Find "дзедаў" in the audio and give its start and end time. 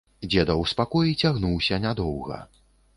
0.31-0.63